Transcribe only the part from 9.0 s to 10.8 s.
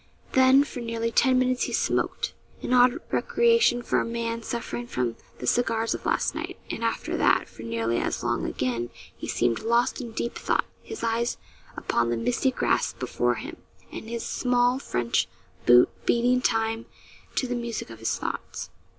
he seemed lost in deep thought,